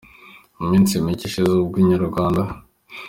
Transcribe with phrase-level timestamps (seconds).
[0.57, 2.41] Mu minsi micye ishize ubwo Inyarwanda.